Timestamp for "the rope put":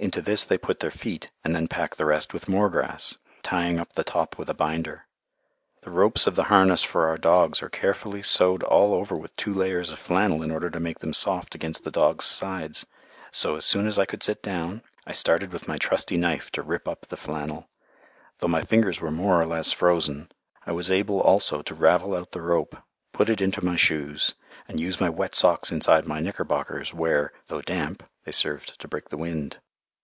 22.30-23.28